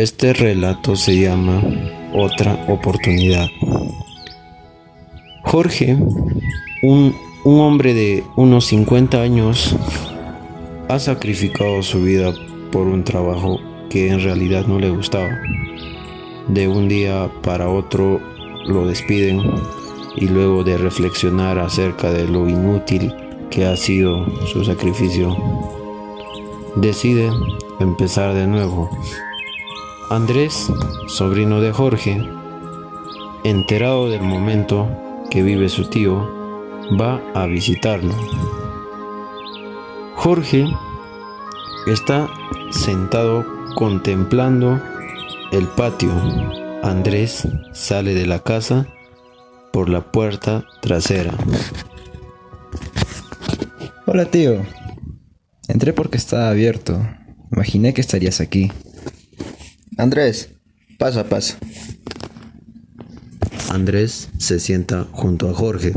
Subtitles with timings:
[0.00, 1.62] Este relato se llama
[2.14, 3.48] Otra oportunidad.
[5.42, 5.94] Jorge,
[6.82, 9.76] un, hombre de unos 50 años,
[10.88, 12.32] ha sacrificado su vida
[12.72, 13.60] por un trabajo
[13.90, 15.38] que en realidad no le gustaba.
[16.48, 18.22] De un día para otro
[18.68, 19.42] lo despiden
[20.16, 23.12] y luego de reflexionar acerca de lo inútil
[23.50, 25.36] que ha sido su sacrificio,
[26.76, 27.30] decide
[27.80, 28.88] empezar de nuevo.
[30.10, 30.66] Andrés,
[31.06, 32.20] sobrino de Jorge,
[33.44, 34.88] enterado del momento
[35.30, 36.28] que vive su tío,
[37.00, 38.12] va a visitarlo.
[40.16, 40.66] Jorge
[41.86, 42.28] está
[42.72, 44.82] sentado contemplando
[45.52, 46.10] el patio.
[46.82, 48.88] Andrés sale de la casa
[49.72, 51.34] por la puerta trasera.
[54.06, 54.60] Hola tío.
[55.68, 57.00] Entré porque estaba abierto.
[57.52, 58.72] Imaginé que estarías aquí.
[60.00, 60.48] Andrés,
[60.98, 61.58] pasa, pasa.
[63.68, 65.92] Andrés se sienta junto a Jorge.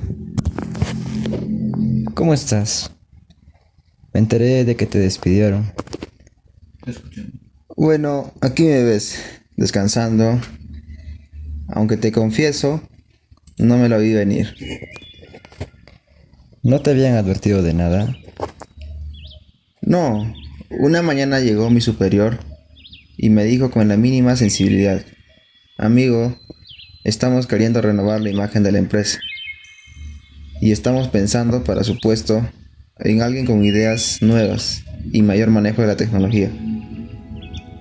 [2.13, 2.91] ¿Cómo estás?
[4.13, 5.71] Me enteré de que te despidieron.
[7.77, 9.23] Bueno, aquí me ves,
[9.55, 10.37] descansando.
[11.69, 12.81] Aunque te confieso,
[13.57, 14.53] no me lo vi venir.
[16.61, 18.13] ¿No te habían advertido de nada?
[19.79, 20.33] No,
[20.71, 22.37] una mañana llegó mi superior
[23.23, 25.01] y me dijo con la mínima sensibilidad,
[25.77, 26.37] amigo,
[27.05, 29.17] estamos queriendo renovar la imagen de la empresa.
[30.59, 32.45] Y estamos pensando, para su puesto,
[32.99, 36.51] en alguien con ideas nuevas y mayor manejo de la tecnología.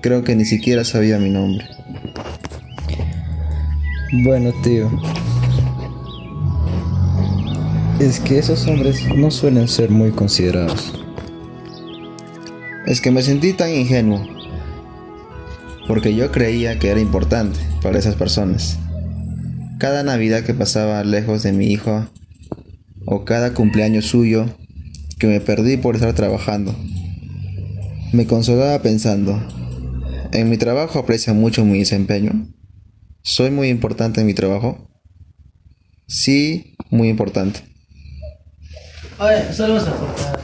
[0.00, 1.66] Creo que ni siquiera sabía mi nombre.
[4.22, 4.92] Bueno, tío.
[7.98, 10.94] Es que esos hombres no suelen ser muy considerados.
[12.86, 14.31] Es que me sentí tan ingenuo.
[15.86, 18.78] Porque yo creía que era importante para esas personas.
[19.78, 22.08] Cada Navidad que pasaba lejos de mi hijo,
[23.04, 24.46] o cada cumpleaños suyo,
[25.18, 26.74] que me perdí por estar trabajando,
[28.12, 29.40] me consolaba pensando,
[30.32, 32.46] en mi trabajo aprecia mucho mi desempeño.
[33.22, 34.88] ¿Soy muy importante en mi trabajo?
[36.06, 37.60] Sí, muy importante.
[39.18, 40.40] Oye, solo vas a cortar.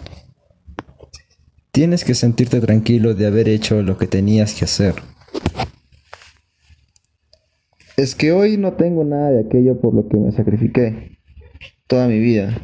[1.73, 4.95] Tienes que sentirte tranquilo de haber hecho lo que tenías que hacer.
[7.99, 11.19] Es que hoy no tengo nada de aquello por lo que me sacrifiqué
[11.89, 12.57] toda mi vida.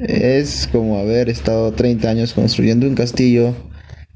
[0.00, 3.52] Es como haber estado 30 años construyendo un castillo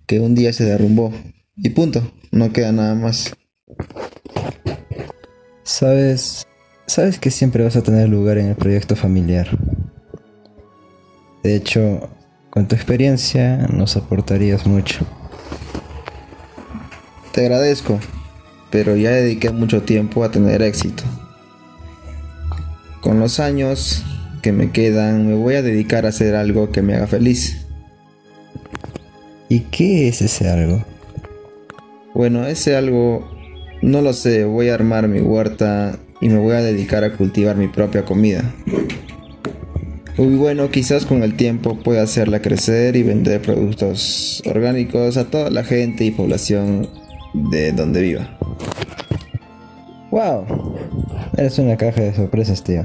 [0.06, 1.12] que un día se derrumbó.
[1.56, 3.34] Y punto, no queda nada más.
[5.64, 6.47] Sabes,
[6.87, 9.48] sabes que siempre vas a tener lugar en el proyecto familiar.
[11.42, 12.10] De hecho,
[12.48, 15.04] con tu experiencia nos aportarías mucho.
[17.32, 17.98] Te agradezco,
[18.70, 21.03] pero ya dediqué mucho tiempo a tener éxito.
[23.00, 24.04] Con los años
[24.42, 27.66] que me quedan, me voy a dedicar a hacer algo que me haga feliz.
[29.48, 30.84] ¿Y qué es ese algo?
[32.14, 33.31] Bueno, ese algo,
[33.82, 37.56] no lo sé, voy a armar mi huerta y me voy a dedicar a cultivar
[37.56, 38.44] mi propia comida.
[40.16, 45.50] Muy bueno, quizás con el tiempo pueda hacerla crecer y vender productos orgánicos a toda
[45.50, 46.88] la gente y población
[47.50, 48.39] de donde viva.
[50.20, 50.44] ¡Wow!
[51.38, 52.84] Eres una caja de sorpresas, tío.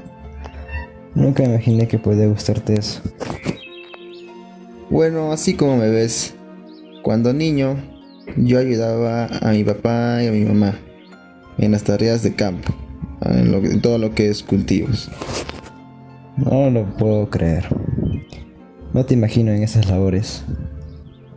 [1.16, 3.02] Nunca imaginé que podía gustarte eso.
[4.90, 6.34] Bueno, así como me ves,
[7.02, 7.76] cuando niño
[8.38, 10.76] yo ayudaba a mi papá y a mi mamá
[11.58, 12.74] en las tareas de campo,
[13.26, 15.12] en, lo, en todo lo que es cultivos.
[16.38, 17.66] No lo puedo creer.
[18.94, 20.46] No te imagino en esas labores.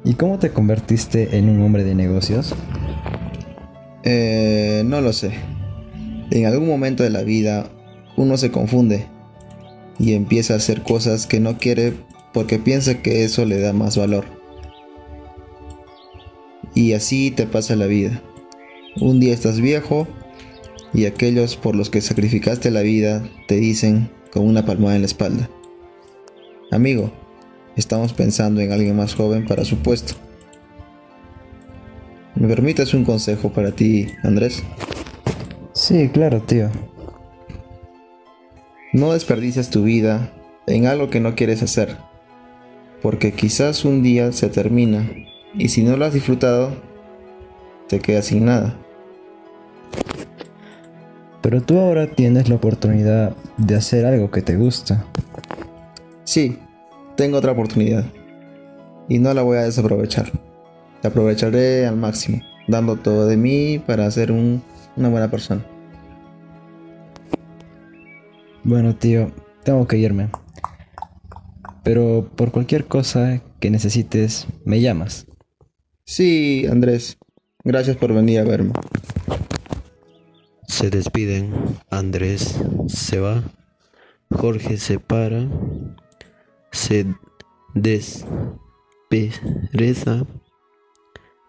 [0.05, 2.55] ¿Y cómo te convertiste en un hombre de negocios?
[4.05, 5.58] Eh, no lo sé.
[6.31, 7.71] En algún momento de la vida
[8.17, 9.07] uno se confunde
[9.99, 11.95] y empieza a hacer cosas que no quiere
[12.33, 14.25] porque piensa que eso le da más valor.
[16.75, 18.23] Y así te pasa la vida.
[19.01, 20.07] Un día estás viejo
[20.93, 25.07] y aquellos por los que sacrificaste la vida te dicen con una palmada en la
[25.07, 25.49] espalda.
[26.71, 27.11] Amigo,
[27.77, 30.15] estamos pensando en alguien más joven para su puesto.
[32.35, 34.63] ¿Me permites un consejo para ti, Andrés?
[35.89, 36.69] Sí, claro, tío.
[38.93, 40.31] No desperdicies tu vida
[40.67, 41.97] en algo que no quieres hacer,
[43.01, 45.11] porque quizás un día se termina
[45.55, 46.73] y si no lo has disfrutado,
[47.89, 48.75] te quedas sin nada.
[51.41, 55.07] Pero tú ahora tienes la oportunidad de hacer algo que te gusta.
[56.25, 56.59] Sí,
[57.17, 58.05] tengo otra oportunidad
[59.09, 60.31] y no la voy a desaprovechar.
[61.03, 62.43] La aprovecharé al máximo.
[62.71, 64.63] dando todo de mí para ser un-
[64.95, 65.65] una buena persona.
[68.69, 69.33] Bueno, tío,
[69.65, 70.29] tengo que irme.
[71.85, 75.27] Pero por cualquier cosa que necesites, me llamas.
[76.05, 77.17] Sí, Andrés,
[77.65, 78.75] gracias por venir a verme.
[80.67, 81.51] Se despiden,
[81.89, 83.43] Andrés se va,
[84.29, 85.49] Jorge se para,
[86.71, 87.07] se
[87.75, 88.27] despereza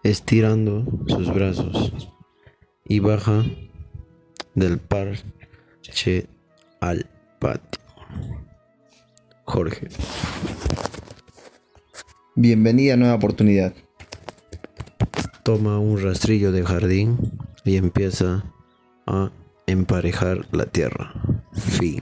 [0.02, 1.92] estirando sus brazos
[2.86, 3.44] y baja
[4.54, 6.39] del parche
[6.80, 7.06] al
[7.38, 7.80] patio.
[9.44, 9.88] Jorge.
[12.34, 13.74] Bienvenida a Nueva Oportunidad.
[15.42, 17.18] Toma un rastrillo de jardín
[17.64, 18.44] y empieza
[19.06, 19.30] a
[19.66, 21.12] emparejar la tierra.
[21.52, 22.00] Fin.